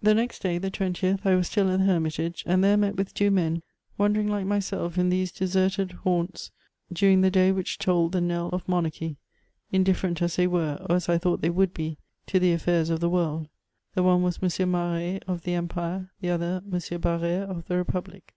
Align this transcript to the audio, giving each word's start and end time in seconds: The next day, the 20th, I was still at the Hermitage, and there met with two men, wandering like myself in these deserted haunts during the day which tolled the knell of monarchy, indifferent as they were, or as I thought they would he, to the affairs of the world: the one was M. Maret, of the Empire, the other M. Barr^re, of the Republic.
The 0.00 0.14
next 0.14 0.40
day, 0.42 0.56
the 0.56 0.70
20th, 0.70 1.26
I 1.26 1.34
was 1.34 1.46
still 1.48 1.70
at 1.70 1.78
the 1.78 1.84
Hermitage, 1.84 2.42
and 2.46 2.64
there 2.64 2.78
met 2.78 2.96
with 2.96 3.12
two 3.12 3.30
men, 3.30 3.60
wandering 3.98 4.28
like 4.28 4.46
myself 4.46 4.96
in 4.96 5.10
these 5.10 5.30
deserted 5.30 5.92
haunts 6.04 6.50
during 6.90 7.20
the 7.20 7.30
day 7.30 7.52
which 7.52 7.76
tolled 7.76 8.12
the 8.12 8.20
knell 8.22 8.48
of 8.48 8.66
monarchy, 8.66 9.18
indifferent 9.72 10.22
as 10.22 10.36
they 10.36 10.46
were, 10.46 10.78
or 10.88 10.96
as 10.96 11.10
I 11.10 11.18
thought 11.18 11.42
they 11.42 11.50
would 11.50 11.72
he, 11.76 11.98
to 12.28 12.38
the 12.38 12.52
affairs 12.54 12.88
of 12.88 13.00
the 13.00 13.10
world: 13.10 13.46
the 13.94 14.02
one 14.02 14.22
was 14.22 14.38
M. 14.42 14.48
Maret, 14.72 15.22
of 15.28 15.42
the 15.42 15.52
Empire, 15.52 16.10
the 16.22 16.30
other 16.30 16.62
M. 16.64 16.72
Barr^re, 16.72 17.42
of 17.42 17.66
the 17.66 17.76
Republic. 17.76 18.32